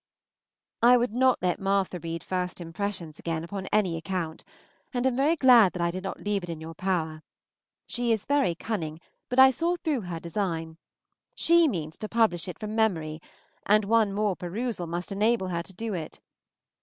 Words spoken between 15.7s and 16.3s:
do it.